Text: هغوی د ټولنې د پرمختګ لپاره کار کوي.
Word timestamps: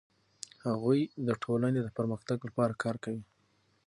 هغوی 0.67 0.99
د 1.27 1.29
ټولنې 1.43 1.79
د 1.83 1.89
پرمختګ 1.97 2.37
لپاره 2.47 2.73
کار 2.83 2.95
کوي. 3.03 3.23